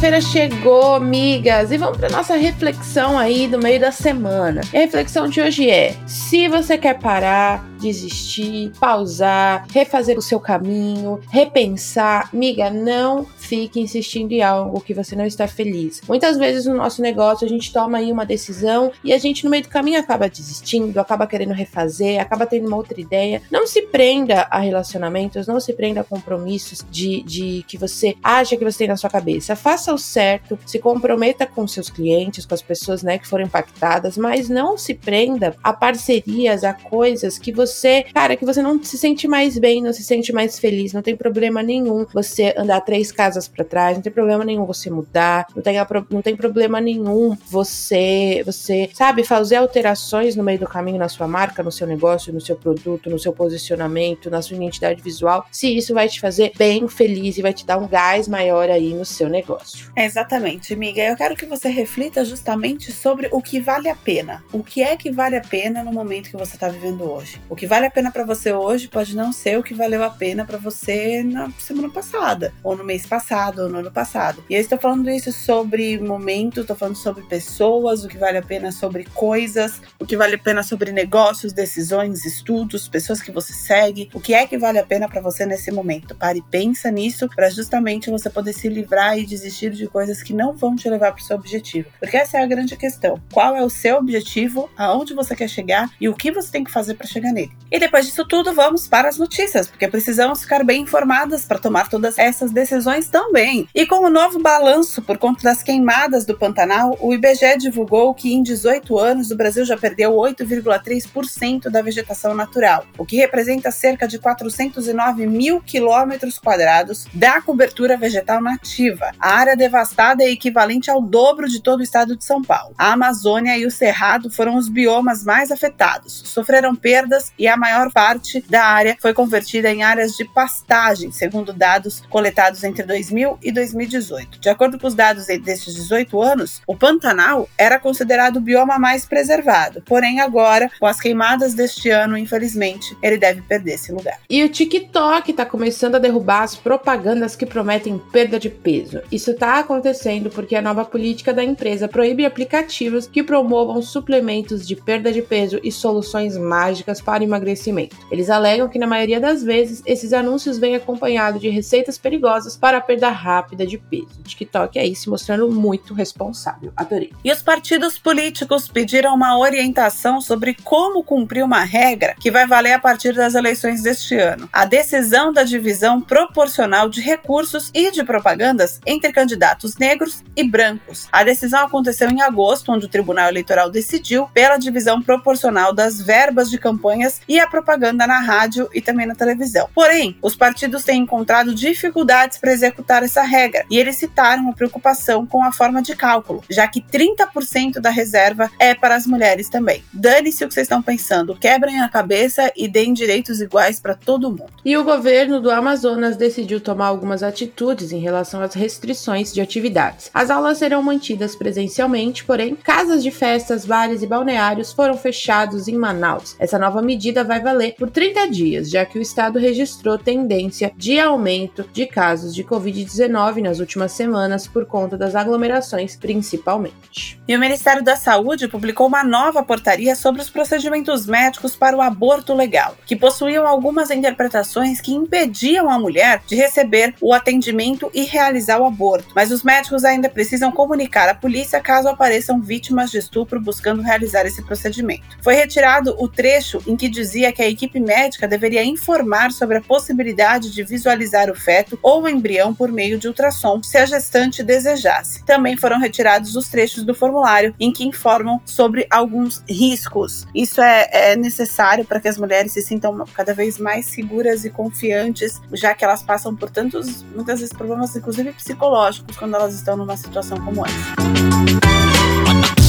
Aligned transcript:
Quarta-feira 0.00 0.20
chegou, 0.22 0.94
amigas, 0.94 1.70
e 1.70 1.76
vamos 1.76 1.98
para 1.98 2.08
nossa 2.08 2.34
reflexão 2.34 3.18
aí 3.18 3.46
do 3.46 3.58
meio 3.58 3.78
da 3.78 3.92
semana. 3.92 4.62
E 4.72 4.76
a 4.78 4.80
reflexão 4.80 5.28
de 5.28 5.42
hoje 5.42 5.68
é: 5.68 5.94
se 6.06 6.48
você 6.48 6.78
quer 6.78 6.98
parar, 6.98 7.62
desistir, 7.80 8.72
pausar, 8.78 9.66
refazer 9.72 10.18
o 10.18 10.22
seu 10.22 10.38
caminho, 10.38 11.20
repensar, 11.30 12.28
amiga, 12.32 12.70
não 12.70 13.24
fique 13.24 13.80
insistindo 13.80 14.32
em 14.32 14.42
algo 14.42 14.80
que 14.80 14.94
você 14.94 15.16
não 15.16 15.26
está 15.26 15.48
feliz. 15.48 16.00
Muitas 16.06 16.36
vezes 16.36 16.66
no 16.66 16.74
nosso 16.74 17.02
negócio 17.02 17.46
a 17.46 17.48
gente 17.48 17.72
toma 17.72 17.98
aí 17.98 18.12
uma 18.12 18.24
decisão 18.24 18.92
e 19.02 19.12
a 19.12 19.18
gente 19.18 19.44
no 19.44 19.50
meio 19.50 19.62
do 19.62 19.68
caminho 19.68 19.98
acaba 19.98 20.28
desistindo, 20.28 20.98
acaba 21.00 21.26
querendo 21.26 21.52
refazer, 21.52 22.20
acaba 22.20 22.46
tendo 22.46 22.68
uma 22.68 22.76
outra 22.76 23.00
ideia. 23.00 23.42
Não 23.50 23.66
se 23.66 23.82
prenda 23.82 24.46
a 24.50 24.58
relacionamentos, 24.60 25.46
não 25.46 25.58
se 25.58 25.72
prenda 25.72 26.02
a 26.02 26.04
compromissos 26.04 26.84
de, 26.90 27.22
de 27.22 27.64
que 27.66 27.76
você 27.76 28.14
acha 28.22 28.56
que 28.56 28.64
você 28.64 28.78
tem 28.78 28.88
na 28.88 28.96
sua 28.96 29.10
cabeça. 29.10 29.56
Faça 29.56 29.92
o 29.92 29.98
certo, 29.98 30.58
se 30.66 30.78
comprometa 30.78 31.46
com 31.46 31.66
seus 31.66 31.88
clientes, 31.88 32.46
com 32.46 32.54
as 32.54 32.62
pessoas 32.62 33.02
né, 33.02 33.18
que 33.18 33.26
foram 33.26 33.44
impactadas, 33.44 34.16
mas 34.16 34.48
não 34.48 34.76
se 34.76 34.94
prenda 34.94 35.56
a 35.62 35.72
parcerias, 35.72 36.64
a 36.64 36.74
coisas 36.74 37.38
que 37.38 37.52
você, 37.52 37.69
cara, 38.12 38.36
que 38.36 38.44
você 38.44 38.62
não 38.62 38.82
se 38.82 38.98
sente 38.98 39.26
mais 39.28 39.58
bem, 39.58 39.82
não 39.82 39.92
se 39.92 40.02
sente 40.02 40.32
mais 40.32 40.58
feliz. 40.58 40.92
Não 40.92 41.02
tem 41.02 41.16
problema 41.16 41.62
nenhum 41.62 42.06
você 42.12 42.54
andar 42.56 42.80
três 42.80 43.12
casas 43.12 43.48
para 43.48 43.64
trás, 43.64 43.96
não 43.96 44.02
tem 44.02 44.12
problema 44.12 44.44
nenhum 44.44 44.64
você 44.64 44.90
mudar, 44.90 45.46
não 45.54 45.62
tem, 45.62 45.76
não 46.10 46.22
tem 46.22 46.36
problema 46.36 46.80
nenhum 46.80 47.36
você, 47.48 48.42
você, 48.44 48.90
sabe, 48.94 49.24
fazer 49.24 49.56
alterações 49.56 50.36
no 50.36 50.42
meio 50.42 50.58
do 50.58 50.66
caminho 50.66 50.98
na 50.98 51.08
sua 51.08 51.26
marca, 51.26 51.62
no 51.62 51.72
seu 51.72 51.86
negócio, 51.86 52.32
no 52.32 52.40
seu 52.40 52.56
produto, 52.56 53.10
no 53.10 53.18
seu 53.18 53.32
posicionamento, 53.32 54.30
na 54.30 54.42
sua 54.42 54.56
identidade 54.56 55.02
visual, 55.02 55.46
se 55.50 55.76
isso 55.76 55.94
vai 55.94 56.08
te 56.08 56.20
fazer 56.20 56.52
bem 56.56 56.88
feliz 56.88 57.38
e 57.38 57.42
vai 57.42 57.52
te 57.52 57.66
dar 57.66 57.78
um 57.78 57.88
gás 57.88 58.28
maior 58.28 58.70
aí 58.70 58.94
no 58.94 59.04
seu 59.04 59.28
negócio. 59.28 59.90
Exatamente, 59.96 60.74
amiga. 60.74 61.02
Eu 61.02 61.16
quero 61.16 61.36
que 61.36 61.46
você 61.46 61.68
reflita 61.68 62.24
justamente 62.24 62.92
sobre 62.92 63.28
o 63.30 63.40
que 63.42 63.60
vale 63.60 63.88
a 63.88 63.96
pena. 63.96 64.42
O 64.52 64.62
que 64.62 64.82
é 64.82 64.96
que 64.96 65.10
vale 65.10 65.36
a 65.36 65.40
pena 65.40 65.82
no 65.82 65.92
momento 65.92 66.30
que 66.30 66.36
você 66.36 66.56
está 66.56 66.68
vivendo 66.68 67.10
hoje? 67.10 67.40
O 67.48 67.56
que 67.60 67.66
vale 67.66 67.86
a 67.86 67.90
pena 67.90 68.10
para 68.10 68.24
você 68.24 68.52
hoje 68.52 68.88
pode 68.88 69.14
não 69.14 69.32
ser 69.32 69.58
o 69.58 69.62
que 69.62 69.74
valeu 69.74 70.02
a 70.02 70.10
pena 70.10 70.44
para 70.44 70.58
você 70.58 71.22
na 71.22 71.50
semana 71.58 71.90
passada 71.90 72.52
ou 72.64 72.74
no 72.74 72.82
mês 72.82 73.06
passado 73.06 73.20
passado, 73.20 73.68
no 73.68 73.78
ano 73.78 73.90
passado. 73.90 74.42
E 74.48 74.54
eu 74.54 74.60
estou 74.60 74.78
falando 74.78 75.10
isso 75.10 75.30
sobre 75.30 75.98
momento, 75.98 76.62
estou 76.62 76.74
falando 76.74 76.96
sobre 76.96 77.22
pessoas, 77.24 78.02
o 78.02 78.08
que 78.08 78.16
vale 78.16 78.38
a 78.38 78.42
pena 78.42 78.72
sobre 78.72 79.04
coisas, 79.04 79.80
o 79.98 80.06
que 80.06 80.16
vale 80.16 80.36
a 80.36 80.38
pena 80.38 80.62
sobre 80.62 80.90
negócios, 80.90 81.52
decisões, 81.52 82.24
estudos, 82.24 82.88
pessoas 82.88 83.20
que 83.20 83.30
você 83.30 83.52
segue, 83.52 84.08
o 84.14 84.20
que 84.20 84.32
é 84.32 84.46
que 84.46 84.56
vale 84.56 84.78
a 84.78 84.86
pena 84.86 85.08
para 85.08 85.20
você 85.20 85.44
nesse 85.44 85.70
momento. 85.70 86.14
Pare 86.14 86.38
e 86.38 86.42
pensa 86.42 86.90
nisso 86.90 87.28
para 87.28 87.50
justamente 87.50 88.10
você 88.10 88.30
poder 88.30 88.54
se 88.54 88.68
livrar 88.68 89.18
e 89.18 89.26
desistir 89.26 89.70
de 89.70 89.86
coisas 89.86 90.22
que 90.22 90.32
não 90.32 90.54
vão 90.54 90.74
te 90.74 90.88
levar 90.88 91.12
para 91.12 91.22
o 91.22 91.24
seu 91.24 91.36
objetivo. 91.36 91.88
Porque 92.00 92.16
essa 92.16 92.38
é 92.38 92.42
a 92.42 92.46
grande 92.46 92.76
questão. 92.76 93.20
Qual 93.32 93.54
é 93.54 93.62
o 93.62 93.70
seu 93.70 93.96
objetivo, 93.96 94.70
aonde 94.76 95.14
você 95.14 95.36
quer 95.36 95.48
chegar 95.48 95.90
e 96.00 96.08
o 96.08 96.14
que 96.14 96.32
você 96.32 96.50
tem 96.50 96.64
que 96.64 96.70
fazer 96.70 96.94
para 96.94 97.06
chegar 97.06 97.32
nele. 97.32 97.49
E 97.70 97.78
depois 97.78 98.04
disso 98.04 98.24
tudo, 98.24 98.52
vamos 98.52 98.88
para 98.88 99.08
as 99.08 99.16
notícias, 99.16 99.68
porque 99.68 99.86
precisamos 99.86 100.42
ficar 100.42 100.64
bem 100.64 100.82
informadas 100.82 101.44
para 101.44 101.58
tomar 101.58 101.88
todas 101.88 102.18
essas 102.18 102.50
decisões 102.50 103.08
também. 103.08 103.68
E 103.72 103.86
com 103.86 104.04
o 104.04 104.10
novo 104.10 104.40
balanço 104.40 105.00
por 105.00 105.16
conta 105.18 105.44
das 105.44 105.62
queimadas 105.62 106.24
do 106.26 106.36
Pantanal, 106.36 106.96
o 107.00 107.14
IBGE 107.14 107.58
divulgou 107.58 108.12
que 108.12 108.34
em 108.34 108.42
18 108.42 108.98
anos 108.98 109.30
o 109.30 109.36
Brasil 109.36 109.64
já 109.64 109.76
perdeu 109.76 110.10
8,3% 110.14 111.70
da 111.70 111.80
vegetação 111.80 112.34
natural, 112.34 112.84
o 112.98 113.06
que 113.06 113.16
representa 113.16 113.70
cerca 113.70 114.08
de 114.08 114.18
409 114.18 115.28
mil 115.28 115.60
quilômetros 115.60 116.40
quadrados 116.40 117.06
da 117.14 117.40
cobertura 117.40 117.96
vegetal 117.96 118.42
nativa. 118.42 119.12
A 119.20 119.34
área 119.34 119.56
devastada 119.56 120.24
é 120.24 120.30
equivalente 120.30 120.90
ao 120.90 121.00
dobro 121.00 121.48
de 121.48 121.62
todo 121.62 121.78
o 121.78 121.84
estado 121.84 122.16
de 122.16 122.24
São 122.24 122.42
Paulo. 122.42 122.74
A 122.76 122.94
Amazônia 122.94 123.56
e 123.56 123.64
o 123.64 123.70
Cerrado 123.70 124.28
foram 124.28 124.56
os 124.56 124.68
biomas 124.68 125.24
mais 125.24 125.52
afetados, 125.52 126.24
sofreram 126.26 126.74
perdas 126.74 127.32
e 127.40 127.48
a 127.48 127.56
maior 127.56 127.90
parte 127.90 128.44
da 128.50 128.62
área 128.62 128.98
foi 129.00 129.14
convertida 129.14 129.72
em 129.72 129.82
áreas 129.82 130.14
de 130.14 130.26
pastagem, 130.26 131.10
segundo 131.10 131.54
dados 131.54 132.02
coletados 132.10 132.62
entre 132.62 132.82
2000 132.82 133.38
e 133.42 133.50
2018. 133.50 134.38
De 134.38 134.50
acordo 134.50 134.78
com 134.78 134.86
os 134.86 134.94
dados 134.94 135.24
desses 135.26 135.74
18 135.74 136.20
anos, 136.20 136.60
o 136.66 136.76
Pantanal 136.76 137.48
era 137.56 137.78
considerado 137.78 138.36
o 138.36 138.40
bioma 138.42 138.78
mais 138.78 139.06
preservado. 139.06 139.82
Porém, 139.86 140.20
agora, 140.20 140.70
com 140.78 140.84
as 140.84 141.00
queimadas 141.00 141.54
deste 141.54 141.88
ano, 141.88 142.18
infelizmente, 142.18 142.94
ele 143.02 143.16
deve 143.16 143.40
perder 143.40 143.72
esse 143.72 143.90
lugar. 143.90 144.18
E 144.28 144.44
o 144.44 144.48
TikTok 144.50 145.30
está 145.30 145.46
começando 145.46 145.94
a 145.94 145.98
derrubar 145.98 146.42
as 146.42 146.56
propagandas 146.56 147.34
que 147.34 147.46
prometem 147.46 147.96
perda 148.12 148.38
de 148.38 148.50
peso. 148.50 149.00
Isso 149.10 149.30
está 149.30 149.60
acontecendo 149.60 150.28
porque 150.28 150.56
a 150.56 150.62
nova 150.62 150.84
política 150.84 151.32
da 151.32 151.42
empresa 151.42 151.88
proíbe 151.88 152.26
aplicativos 152.26 153.06
que 153.06 153.22
promovam 153.22 153.80
suplementos 153.80 154.68
de 154.68 154.76
perda 154.76 155.10
de 155.10 155.22
peso 155.22 155.58
e 155.62 155.72
soluções 155.72 156.36
mágicas 156.36 157.00
para 157.00 157.29
emagrecimento. 157.30 157.96
Eles 158.10 158.28
alegam 158.28 158.68
que, 158.68 158.78
na 158.78 158.86
maioria 158.86 159.20
das 159.20 159.42
vezes, 159.42 159.82
esses 159.86 160.12
anúncios 160.12 160.58
vêm 160.58 160.76
acompanhados 160.76 161.40
de 161.40 161.48
receitas 161.48 161.96
perigosas 161.96 162.56
para 162.56 162.78
a 162.78 162.80
perda 162.80 163.08
rápida 163.08 163.66
de 163.66 163.78
peso. 163.78 164.22
TikTok 164.24 164.78
é 164.78 164.86
isso, 164.86 165.10
mostrando 165.10 165.50
muito 165.50 165.94
responsável. 165.94 166.72
Adorei. 166.76 167.12
E 167.24 167.32
os 167.32 167.42
partidos 167.42 167.98
políticos 167.98 168.68
pediram 168.68 169.14
uma 169.14 169.38
orientação 169.38 170.20
sobre 170.20 170.54
como 170.62 171.02
cumprir 171.02 171.44
uma 171.44 171.64
regra 171.64 172.14
que 172.20 172.30
vai 172.30 172.46
valer 172.46 172.72
a 172.72 172.78
partir 172.78 173.14
das 173.14 173.34
eleições 173.34 173.82
deste 173.82 174.14
ano. 174.16 174.48
A 174.52 174.64
decisão 174.64 175.32
da 175.32 175.44
divisão 175.44 176.00
proporcional 176.00 176.88
de 176.88 177.00
recursos 177.00 177.70
e 177.74 177.90
de 177.90 178.04
propagandas 178.04 178.80
entre 178.86 179.12
candidatos 179.12 179.76
negros 179.76 180.22
e 180.36 180.44
brancos. 180.44 181.08
A 181.12 181.22
decisão 181.22 181.66
aconteceu 181.66 182.08
em 182.10 182.22
agosto, 182.22 182.72
onde 182.72 182.86
o 182.86 182.88
Tribunal 182.88 183.28
Eleitoral 183.28 183.70
decidiu 183.70 184.28
pela 184.32 184.56
divisão 184.56 185.00
proporcional 185.00 185.72
das 185.72 186.00
verbas 186.00 186.50
de 186.50 186.58
campanhas 186.58 187.19
e 187.28 187.38
a 187.38 187.46
propaganda 187.46 188.06
na 188.06 188.20
rádio 188.20 188.68
e 188.72 188.80
também 188.80 189.06
na 189.06 189.14
televisão. 189.14 189.68
Porém, 189.74 190.16
os 190.22 190.36
partidos 190.36 190.84
têm 190.84 191.02
encontrado 191.02 191.54
dificuldades 191.54 192.38
para 192.38 192.52
executar 192.52 193.02
essa 193.02 193.22
regra 193.22 193.64
e 193.70 193.78
eles 193.78 193.96
citaram 193.96 194.48
a 194.48 194.52
preocupação 194.52 195.26
com 195.26 195.42
a 195.42 195.52
forma 195.52 195.82
de 195.82 195.94
cálculo, 195.94 196.42
já 196.48 196.66
que 196.66 196.80
30% 196.80 197.80
da 197.80 197.90
reserva 197.90 198.50
é 198.58 198.74
para 198.74 198.94
as 198.94 199.06
mulheres 199.06 199.48
também. 199.48 199.84
Dane-se 199.92 200.44
o 200.44 200.48
que 200.48 200.54
vocês 200.54 200.64
estão 200.64 200.82
pensando, 200.82 201.36
quebrem 201.36 201.80
a 201.80 201.88
cabeça 201.88 202.52
e 202.56 202.68
deem 202.68 202.92
direitos 202.92 203.40
iguais 203.40 203.80
para 203.80 203.94
todo 203.94 204.30
mundo. 204.30 204.46
E 204.64 204.76
o 204.76 204.84
governo 204.84 205.40
do 205.40 205.50
Amazonas 205.50 206.16
decidiu 206.16 206.60
tomar 206.60 206.86
algumas 206.86 207.22
atitudes 207.22 207.92
em 207.92 208.00
relação 208.00 208.42
às 208.42 208.54
restrições 208.54 209.32
de 209.32 209.40
atividades. 209.40 210.10
As 210.14 210.30
aulas 210.30 210.58
serão 210.58 210.82
mantidas 210.82 211.36
presencialmente, 211.36 212.24
porém, 212.24 212.54
casas 212.54 213.02
de 213.02 213.10
festas, 213.10 213.64
bares 213.64 214.02
e 214.02 214.06
balneários 214.06 214.72
foram 214.72 214.96
fechados 214.96 215.68
em 215.68 215.76
Manaus. 215.76 216.36
Essa 216.38 216.58
nova 216.58 216.80
medida 216.80 216.99
vai 217.24 217.40
valer 217.40 217.74
por 217.76 217.90
30 217.90 218.28
dias, 218.28 218.70
já 218.70 218.84
que 218.84 218.98
o 218.98 219.02
estado 219.02 219.38
registrou 219.38 219.96
tendência 219.96 220.72
de 220.76 221.00
aumento 221.00 221.66
de 221.72 221.86
casos 221.86 222.34
de 222.34 222.44
Covid-19 222.44 223.42
nas 223.42 223.58
últimas 223.58 223.92
semanas 223.92 224.46
por 224.46 224.66
conta 224.66 224.96
das 224.96 225.14
aglomerações, 225.14 225.96
principalmente. 225.96 227.20
E 227.26 227.34
o 227.34 227.40
Ministério 227.40 227.82
da 227.82 227.96
Saúde 227.96 228.48
publicou 228.48 228.86
uma 228.86 229.02
nova 229.02 229.42
portaria 229.42 229.96
sobre 229.96 230.20
os 230.20 230.28
procedimentos 230.28 231.06
médicos 231.06 231.56
para 231.56 231.76
o 231.76 231.80
aborto 231.80 232.34
legal, 232.34 232.76
que 232.84 232.96
possuíam 232.96 233.46
algumas 233.46 233.90
interpretações 233.90 234.80
que 234.80 234.92
impediam 234.92 235.70
a 235.70 235.78
mulher 235.78 236.22
de 236.26 236.36
receber 236.36 236.94
o 237.00 237.14
atendimento 237.14 237.90
e 237.94 238.02
realizar 238.04 238.60
o 238.60 238.66
aborto. 238.66 239.12
Mas 239.14 239.30
os 239.30 239.42
médicos 239.42 239.84
ainda 239.84 240.08
precisam 240.08 240.52
comunicar 240.52 241.08
à 241.08 241.14
polícia 241.14 241.60
caso 241.60 241.88
apareçam 241.88 242.40
vítimas 242.40 242.90
de 242.90 242.98
estupro 242.98 243.40
buscando 243.40 243.82
realizar 243.82 244.26
esse 244.26 244.42
procedimento. 244.42 245.16
Foi 245.22 245.34
retirado 245.34 245.94
o 245.98 246.08
trecho 246.08 246.62
em 246.66 246.76
que 246.76 246.89
dizia 246.90 247.32
que 247.32 247.42
a 247.42 247.48
equipe 247.48 247.78
médica 247.80 248.28
deveria 248.28 248.64
informar 248.64 249.32
sobre 249.32 249.58
a 249.58 249.60
possibilidade 249.60 250.50
de 250.50 250.62
visualizar 250.62 251.30
o 251.30 251.34
feto 251.34 251.78
ou 251.82 252.02
o 252.02 252.08
embrião 252.08 252.54
por 252.54 252.70
meio 252.70 252.98
de 252.98 253.08
ultrassom, 253.08 253.62
se 253.62 253.78
a 253.78 253.86
gestante 253.86 254.42
desejasse. 254.42 255.24
Também 255.24 255.56
foram 255.56 255.78
retirados 255.78 256.36
os 256.36 256.48
trechos 256.48 256.84
do 256.84 256.94
formulário 256.94 257.54
em 257.58 257.72
que 257.72 257.84
informam 257.84 258.40
sobre 258.44 258.86
alguns 258.90 259.42
riscos. 259.48 260.26
Isso 260.34 260.60
é, 260.60 260.88
é 260.92 261.16
necessário 261.16 261.84
para 261.84 262.00
que 262.00 262.08
as 262.08 262.18
mulheres 262.18 262.52
se 262.52 262.62
sintam 262.62 263.04
cada 263.14 263.32
vez 263.34 263.58
mais 263.58 263.86
seguras 263.86 264.44
e 264.44 264.50
confiantes, 264.50 265.40
já 265.52 265.74
que 265.74 265.84
elas 265.84 266.02
passam 266.02 266.34
por 266.34 266.50
tantos, 266.50 267.04
muitas 267.14 267.40
vezes, 267.40 267.54
problemas, 267.54 267.94
inclusive 267.94 268.32
psicológicos, 268.32 269.16
quando 269.16 269.34
elas 269.34 269.54
estão 269.54 269.76
numa 269.76 269.96
situação 269.96 270.38
como 270.44 270.64
essa. 270.64 272.59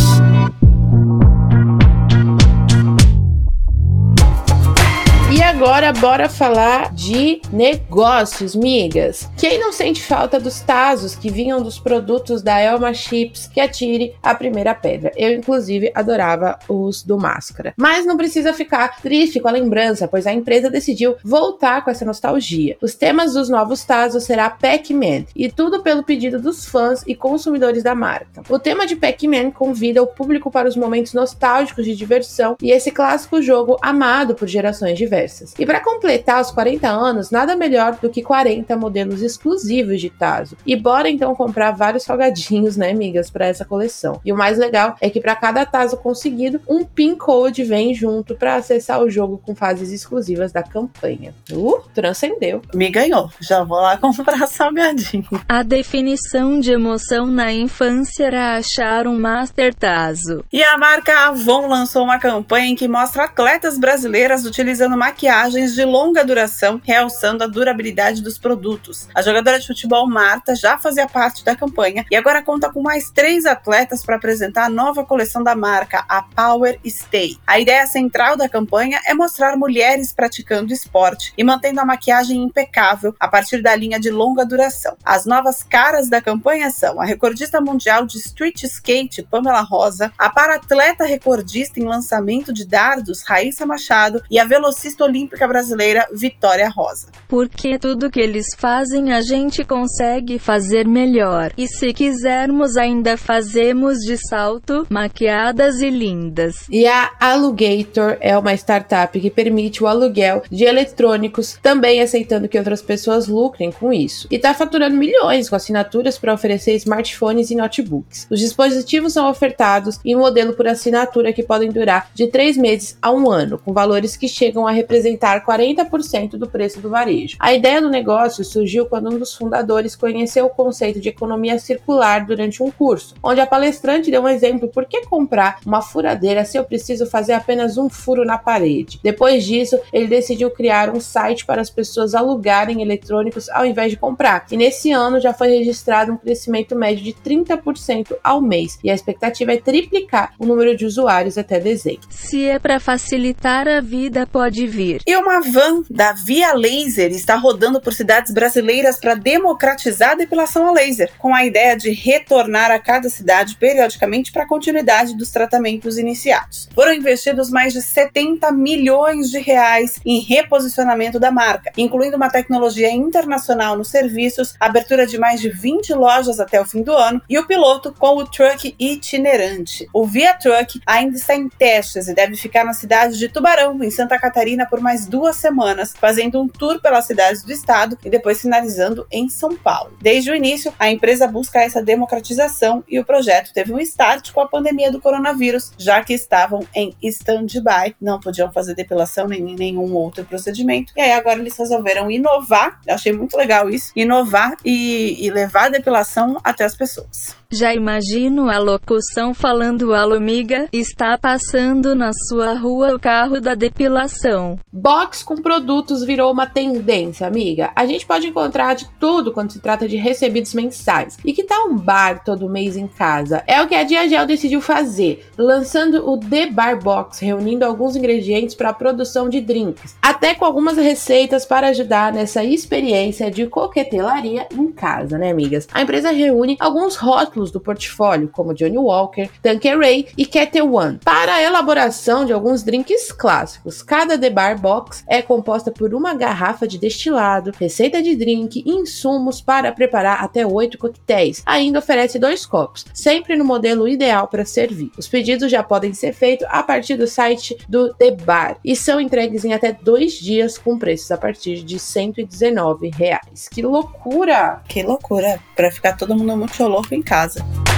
Agora 5.61 5.93
bora 5.93 6.27
falar 6.27 6.91
de 6.91 7.39
negócios, 7.53 8.55
migas. 8.55 9.29
Quem 9.37 9.59
não 9.59 9.71
sente 9.71 10.01
falta 10.01 10.39
dos 10.39 10.59
tazos 10.59 11.13
que 11.13 11.29
vinham 11.29 11.61
dos 11.61 11.77
produtos 11.77 12.41
da 12.41 12.59
Elma 12.59 12.95
Chips 12.95 13.45
que 13.45 13.59
atire 13.59 14.15
a 14.23 14.33
primeira 14.33 14.73
pedra? 14.73 15.11
Eu, 15.15 15.31
inclusive, 15.31 15.91
adorava 15.93 16.57
os 16.67 17.03
do 17.03 17.15
Máscara. 17.15 17.75
Mas 17.77 18.07
não 18.07 18.17
precisa 18.17 18.53
ficar 18.53 18.99
triste 19.03 19.39
com 19.39 19.49
a 19.49 19.51
lembrança, 19.51 20.07
pois 20.07 20.25
a 20.25 20.33
empresa 20.33 20.67
decidiu 20.67 21.15
voltar 21.23 21.85
com 21.85 21.91
essa 21.91 22.05
nostalgia. 22.05 22.75
Os 22.81 22.95
temas 22.95 23.33
dos 23.33 23.47
novos 23.47 23.83
tazos 23.83 24.23
será 24.23 24.49
Pac-Man, 24.49 25.25
e 25.35 25.47
tudo 25.47 25.83
pelo 25.83 26.01
pedido 26.01 26.41
dos 26.41 26.65
fãs 26.65 27.03
e 27.05 27.13
consumidores 27.13 27.83
da 27.83 27.93
marca. 27.93 28.41
O 28.49 28.57
tema 28.57 28.87
de 28.87 28.95
Pac-Man 28.95 29.51
convida 29.51 30.01
o 30.01 30.07
público 30.07 30.49
para 30.49 30.67
os 30.67 30.75
momentos 30.75 31.13
nostálgicos 31.13 31.85
de 31.85 31.95
diversão 31.95 32.57
e 32.59 32.71
esse 32.71 32.89
clássico 32.89 33.43
jogo 33.43 33.77
amado 33.79 34.33
por 34.33 34.47
gerações 34.47 34.97
diversas. 34.97 35.50
E 35.57 35.65
para 35.65 35.79
completar 35.79 36.41
os 36.41 36.51
40 36.51 36.87
anos, 36.87 37.31
nada 37.31 37.55
melhor 37.55 37.97
do 38.01 38.09
que 38.09 38.21
40 38.21 38.75
modelos 38.75 39.21
exclusivos 39.21 39.99
de 39.99 40.09
Tazo. 40.09 40.57
E 40.65 40.75
bora 40.75 41.09
então 41.09 41.35
comprar 41.35 41.71
vários 41.71 42.03
salgadinhos, 42.03 42.77
né, 42.77 42.91
amigas, 42.91 43.29
para 43.29 43.47
essa 43.47 43.65
coleção. 43.65 44.19
E 44.23 44.31
o 44.31 44.37
mais 44.37 44.57
legal 44.57 44.95
é 45.01 45.09
que 45.09 45.19
para 45.19 45.35
cada 45.35 45.65
Tazo 45.65 45.97
conseguido, 45.97 46.61
um 46.67 46.83
pin 46.83 47.15
code 47.15 47.63
vem 47.63 47.93
junto 47.93 48.35
para 48.35 48.55
acessar 48.55 49.01
o 49.01 49.09
jogo 49.09 49.41
com 49.43 49.55
fases 49.55 49.91
exclusivas 49.91 50.51
da 50.51 50.63
campanha. 50.63 51.33
Uh, 51.51 51.81
transcendeu. 51.93 52.61
Me 52.73 52.89
ganhou. 52.89 53.29
Já 53.39 53.63
vou 53.63 53.79
lá 53.79 53.97
comprar 54.01 54.47
salgadinho. 54.47 55.25
A 55.47 55.63
definição 55.63 56.59
de 56.59 56.71
emoção 56.71 57.27
na 57.27 57.51
infância 57.51 58.25
era 58.25 58.57
achar 58.57 59.07
um 59.07 59.19
Master 59.19 59.73
Tazo. 59.73 60.43
E 60.51 60.63
a 60.63 60.77
marca 60.77 61.27
Avon 61.27 61.67
lançou 61.67 62.03
uma 62.03 62.19
campanha 62.19 62.67
em 62.67 62.75
que 62.75 62.87
mostra 62.87 63.25
atletas 63.25 63.77
brasileiras 63.77 64.45
utilizando 64.45 64.97
maquiagem 64.97 65.40
vantagens 65.41 65.73
de 65.73 65.83
longa 65.83 66.23
duração, 66.23 66.79
realçando 66.83 67.43
a 67.43 67.47
durabilidade 67.47 68.21
dos 68.21 68.37
produtos. 68.37 69.07
A 69.15 69.23
jogadora 69.23 69.59
de 69.59 69.65
futebol 69.65 70.07
Marta 70.07 70.55
já 70.55 70.77
fazia 70.77 71.07
parte 71.07 71.43
da 71.43 71.55
campanha 71.55 72.05
e 72.11 72.15
agora 72.15 72.43
conta 72.43 72.71
com 72.71 72.79
mais 72.79 73.09
três 73.09 73.47
atletas 73.47 74.05
para 74.05 74.17
apresentar 74.17 74.65
a 74.65 74.69
nova 74.69 75.03
coleção 75.03 75.43
da 75.43 75.55
marca, 75.55 76.05
a 76.07 76.21
Power 76.21 76.79
Stay. 76.85 77.37
A 77.47 77.59
ideia 77.59 77.87
central 77.87 78.37
da 78.37 78.47
campanha 78.47 79.01
é 79.07 79.15
mostrar 79.15 79.57
mulheres 79.57 80.13
praticando 80.13 80.73
esporte 80.73 81.33
e 81.35 81.43
mantendo 81.43 81.79
a 81.79 81.85
maquiagem 81.85 82.43
impecável 82.43 83.15
a 83.19 83.27
partir 83.27 83.63
da 83.63 83.75
linha 83.75 83.99
de 83.99 84.11
longa 84.11 84.45
duração. 84.45 84.95
As 85.03 85.25
novas 85.25 85.63
caras 85.63 86.07
da 86.07 86.21
campanha 86.21 86.69
são 86.69 87.01
a 87.01 87.05
recordista 87.05 87.59
mundial 87.59 88.05
de 88.05 88.19
street 88.19 88.61
skate, 88.63 89.23
Pamela 89.23 89.61
Rosa, 89.61 90.13
a 90.19 90.29
paratleta 90.29 91.03
recordista 91.03 91.79
em 91.79 91.85
lançamento 91.85 92.53
de 92.53 92.63
dardos, 92.63 93.23
Raíssa 93.23 93.65
Machado, 93.65 94.21
e 94.29 94.37
a 94.37 94.45
velocista 94.45 95.03
olímpica 95.03 95.30
olímpica 95.31 95.47
brasileira 95.47 96.07
Vitória 96.13 96.69
Rosa. 96.69 97.07
Porque 97.27 97.79
tudo 97.79 98.09
que 98.09 98.19
eles 98.19 98.47
fazem 98.57 99.13
a 99.13 99.21
gente 99.21 99.63
consegue 99.63 100.37
fazer 100.37 100.85
melhor. 100.87 101.53
E 101.57 101.67
se 101.67 101.93
quisermos 101.93 102.75
ainda 102.75 103.17
fazemos 103.17 103.99
de 103.99 104.17
salto, 104.17 104.85
maquiadas 104.89 105.81
e 105.81 105.89
lindas. 105.89 106.67
E 106.69 106.85
a 106.85 107.11
Alugator 107.19 108.17
é 108.19 108.37
uma 108.37 108.53
startup 108.53 109.17
que 109.19 109.29
permite 109.29 109.83
o 109.83 109.87
aluguel 109.87 110.43
de 110.51 110.65
eletrônicos, 110.65 111.57
também 111.61 112.01
aceitando 112.01 112.49
que 112.49 112.57
outras 112.57 112.81
pessoas 112.81 113.27
lucrem 113.27 113.71
com 113.71 113.93
isso. 113.93 114.27
E 114.29 114.35
está 114.35 114.53
faturando 114.53 114.97
milhões 114.97 115.49
com 115.49 115.55
assinaturas 115.55 116.17
para 116.17 116.33
oferecer 116.33 116.75
smartphones 116.75 117.49
e 117.51 117.55
notebooks. 117.55 118.27
Os 118.29 118.39
dispositivos 118.39 119.13
são 119.13 119.29
ofertados 119.29 119.99
em 120.03 120.15
modelo 120.15 120.53
por 120.53 120.67
assinatura 120.67 121.31
que 121.31 121.43
podem 121.43 121.71
durar 121.71 122.09
de 122.13 122.27
três 122.27 122.57
meses 122.57 122.97
a 123.01 123.11
um 123.11 123.29
ano, 123.29 123.57
com 123.57 123.71
valores 123.71 124.17
que 124.17 124.27
chegam 124.27 124.67
a 124.67 124.71
representar 124.71 125.20
representar 125.21 125.45
40% 125.45 126.31
do 126.31 126.49
preço 126.49 126.81
do 126.81 126.89
varejo. 126.89 127.37
A 127.39 127.53
ideia 127.53 127.79
do 127.79 127.89
negócio 127.89 128.43
surgiu 128.43 128.87
quando 128.87 129.09
um 129.13 129.19
dos 129.19 129.35
fundadores 129.35 129.95
conheceu 129.95 130.45
o 130.45 130.49
conceito 130.49 130.99
de 130.99 131.09
economia 131.09 131.59
circular 131.59 132.25
durante 132.25 132.63
um 132.63 132.71
curso, 132.71 133.13
onde 133.21 133.39
a 133.39 133.45
palestrante 133.45 134.09
deu 134.09 134.23
um 134.23 134.27
exemplo 134.27 134.67
por 134.67 134.85
que 134.85 135.05
comprar 135.05 135.59
uma 135.65 135.81
furadeira 135.81 136.43
se 136.43 136.57
eu 136.57 136.63
preciso 136.63 137.05
fazer 137.05 137.33
apenas 137.33 137.77
um 137.77 137.89
furo 137.89 138.25
na 138.25 138.37
parede. 138.37 138.99
Depois 139.03 139.45
disso, 139.45 139.79
ele 139.93 140.07
decidiu 140.07 140.49
criar 140.49 140.89
um 140.89 140.99
site 140.99 141.45
para 141.45 141.61
as 141.61 141.69
pessoas 141.69 142.15
alugarem 142.15 142.81
eletrônicos 142.81 143.49
ao 143.49 143.65
invés 143.65 143.91
de 143.91 143.97
comprar. 143.97 144.45
E 144.51 144.57
nesse 144.57 144.91
ano 144.91 145.19
já 145.19 145.33
foi 145.33 145.49
registrado 145.49 146.11
um 146.11 146.17
crescimento 146.17 146.75
médio 146.75 147.03
de 147.03 147.13
30% 147.13 148.15
ao 148.23 148.41
mês, 148.41 148.79
e 148.83 148.89
a 148.89 148.93
expectativa 148.93 149.53
é 149.53 149.57
triplicar 149.57 150.33
o 150.39 150.45
número 150.45 150.75
de 150.75 150.85
usuários 150.85 151.37
até 151.37 151.59
dezembro. 151.59 152.01
Se 152.09 152.45
é 152.45 152.57
para 152.57 152.79
facilitar 152.79 153.67
a 153.67 153.81
vida, 153.81 154.25
pode 154.25 154.65
vir. 154.65 155.01
E 155.11 155.15
uma 155.17 155.41
van 155.41 155.83
da 155.89 156.13
Via 156.13 156.53
Laser 156.53 157.11
está 157.11 157.35
rodando 157.35 157.81
por 157.81 157.93
cidades 157.93 158.31
brasileiras 158.31 158.97
para 158.97 159.13
democratizar 159.13 160.11
a 160.11 160.15
depilação 160.15 160.65
a 160.65 160.71
laser, 160.71 161.11
com 161.19 161.35
a 161.35 161.43
ideia 161.43 161.75
de 161.75 161.91
retornar 161.91 162.71
a 162.71 162.79
cada 162.79 163.09
cidade 163.09 163.57
periodicamente 163.57 164.31
para 164.31 164.43
a 164.43 164.47
continuidade 164.47 165.13
dos 165.17 165.29
tratamentos 165.29 165.97
iniciados. 165.97 166.69
Foram 166.73 166.93
investidos 166.93 167.49
mais 167.49 167.73
de 167.73 167.81
70 167.81 168.53
milhões 168.53 169.29
de 169.29 169.39
reais 169.39 169.99
em 170.05 170.21
reposicionamento 170.21 171.19
da 171.19 171.29
marca, 171.29 171.73
incluindo 171.77 172.15
uma 172.15 172.29
tecnologia 172.29 172.89
internacional 172.89 173.75
nos 173.77 173.89
serviços, 173.89 174.55
abertura 174.61 175.05
de 175.05 175.17
mais 175.17 175.41
de 175.41 175.49
20 175.49 175.93
lojas 175.93 176.39
até 176.39 176.61
o 176.61 176.65
fim 176.65 176.83
do 176.83 176.95
ano 176.95 177.21
e 177.29 177.37
o 177.37 177.45
piloto 177.45 177.93
com 177.99 178.15
o 178.15 178.25
truck 178.25 178.73
itinerante. 178.79 179.89
O 179.93 180.05
Via 180.05 180.33
Truck 180.35 180.79
ainda 180.87 181.17
está 181.17 181.35
em 181.35 181.49
testes 181.49 182.07
e 182.07 182.13
deve 182.13 182.37
ficar 182.37 182.63
na 182.63 182.71
cidade 182.71 183.17
de 183.17 183.27
Tubarão, 183.27 183.83
em 183.83 183.91
Santa 183.91 184.17
Catarina, 184.17 184.65
por 184.65 184.79
mais 184.79 184.90
mais 184.91 185.05
duas 185.05 185.37
semanas, 185.37 185.93
fazendo 185.97 186.41
um 186.41 186.49
tour 186.49 186.81
pelas 186.81 187.05
cidades 187.05 187.43
do 187.43 187.51
estado 187.53 187.97
e 188.03 188.09
depois 188.09 188.41
finalizando 188.41 189.07
em 189.09 189.29
São 189.29 189.55
Paulo. 189.55 189.93
Desde 190.01 190.29
o 190.29 190.35
início, 190.35 190.73
a 190.77 190.91
empresa 190.91 191.25
busca 191.27 191.61
essa 191.61 191.81
democratização 191.81 192.83
e 192.89 192.99
o 192.99 193.05
projeto 193.05 193.53
teve 193.53 193.71
um 193.73 193.79
start 193.79 194.33
com 194.33 194.41
a 194.41 194.47
pandemia 194.49 194.91
do 194.91 194.99
coronavírus, 194.99 195.71
já 195.77 196.03
que 196.03 196.11
estavam 196.11 196.67
em 196.75 196.93
stand-by, 197.03 197.95
não 198.01 198.19
podiam 198.19 198.51
fazer 198.51 198.75
depilação 198.75 199.29
nem 199.29 199.41
nenhum 199.55 199.93
outro 199.93 200.25
procedimento. 200.25 200.91
E 200.97 200.99
aí 200.99 201.13
agora 201.13 201.39
eles 201.39 201.55
resolveram 201.55 202.11
inovar, 202.11 202.81
eu 202.85 202.93
achei 202.93 203.13
muito 203.13 203.37
legal 203.37 203.69
isso, 203.69 203.93
inovar 203.95 204.57
e, 204.65 205.25
e 205.25 205.31
levar 205.31 205.67
a 205.67 205.69
depilação 205.69 206.37
até 206.43 206.65
as 206.65 206.75
pessoas. 206.75 207.40
Já 207.53 207.73
imagino 207.73 208.49
a 208.49 208.57
locução 208.57 209.33
falando 209.33 209.93
alumiga, 209.93 210.69
está 210.71 211.17
passando 211.17 211.93
na 211.93 212.11
sua 212.13 212.53
rua 212.53 212.95
o 212.95 212.99
carro 212.99 213.41
da 213.41 213.55
depilação. 213.55 214.57
Box 214.71 215.21
com 215.21 215.35
produtos 215.35 216.01
virou 216.01 216.31
uma 216.31 216.47
tendência, 216.47 217.27
amiga. 217.27 217.69
A 217.75 217.85
gente 217.85 218.05
pode 218.05 218.25
encontrar 218.25 218.73
de 218.75 218.87
tudo 218.97 219.33
quando 219.33 219.51
se 219.51 219.59
trata 219.59 219.85
de 219.85 219.97
recebidos 219.97 220.53
mensais. 220.53 221.17
E 221.25 221.33
que 221.33 221.43
tal 221.43 221.67
um 221.67 221.77
bar 221.77 222.23
todo 222.23 222.49
mês 222.49 222.77
em 222.77 222.87
casa? 222.87 223.43
É 223.45 223.61
o 223.61 223.67
que 223.67 223.75
a 223.75 223.83
Diagel 223.83 224.25
decidiu 224.25 224.61
fazer, 224.61 225.25
lançando 225.37 226.09
o 226.09 226.17
The 226.17 226.51
Bar 226.51 226.81
Box, 226.81 227.19
reunindo 227.19 227.65
alguns 227.65 227.97
ingredientes 227.97 228.55
para 228.55 228.69
a 228.69 228.73
produção 228.73 229.27
de 229.27 229.41
drinks, 229.41 229.97
até 230.01 230.33
com 230.33 230.45
algumas 230.45 230.77
receitas 230.77 231.45
para 231.45 231.67
ajudar 231.67 232.13
nessa 232.13 232.45
experiência 232.45 233.29
de 233.29 233.45
coquetelaria 233.45 234.47
em 234.53 234.71
casa, 234.71 235.17
né, 235.17 235.31
amigas? 235.31 235.67
A 235.73 235.81
empresa 235.81 236.11
reúne 236.11 236.55
alguns 236.57 236.95
rótulos 236.95 237.40
do 237.49 237.61
portfólio, 237.61 238.29
como 238.29 238.53
Johnny 238.53 238.77
Walker, 238.77 239.29
Tanqueray 239.41 240.09
e 240.17 240.25
Ketel 240.25 240.73
One, 240.73 240.99
para 241.03 241.35
a 241.35 241.41
elaboração 241.41 242.25
de 242.25 242.33
alguns 242.33 242.61
drinks 242.61 243.11
clássicos. 243.11 243.81
Cada 243.81 244.19
The 244.19 244.29
Bar 244.29 244.59
Box 244.59 245.03
é 245.07 245.21
composta 245.21 245.71
por 245.71 245.93
uma 245.93 246.13
garrafa 246.13 246.67
de 246.67 246.77
destilado, 246.77 247.51
receita 247.57 248.03
de 248.03 248.15
drink 248.15 248.61
e 248.65 248.69
insumos 248.69 249.39
para 249.39 249.71
preparar 249.71 250.23
até 250.23 250.45
oito 250.45 250.77
coquetéis. 250.77 251.41
Ainda 251.45 251.79
oferece 251.79 252.19
dois 252.19 252.45
copos, 252.45 252.85
sempre 252.93 253.35
no 253.35 253.45
modelo 253.45 253.87
ideal 253.87 254.27
para 254.27 254.43
servir. 254.43 254.91
Os 254.97 255.07
pedidos 255.07 255.49
já 255.49 255.63
podem 255.63 255.93
ser 255.93 256.13
feitos 256.13 256.45
a 256.49 256.61
partir 256.61 256.97
do 256.97 257.07
site 257.07 257.57
do 257.69 257.93
The 257.93 258.11
Bar 258.11 258.57
e 258.65 258.75
são 258.75 258.99
entregues 258.99 259.45
em 259.45 259.53
até 259.53 259.71
dois 259.71 260.13
dias 260.13 260.57
com 260.57 260.77
preços 260.77 261.11
a 261.11 261.17
partir 261.17 261.63
de 261.63 261.79
119 261.79 262.89
reais. 262.89 263.47
Que 263.49 263.61
loucura! 263.61 264.61
Que 264.67 264.83
loucura! 264.83 265.39
Para 265.55 265.71
ficar 265.71 265.95
todo 265.95 266.15
mundo 266.15 266.35
muito 266.35 266.63
louco 266.63 266.93
em 266.93 267.01
casa 267.01 267.30
casa. 267.31 267.70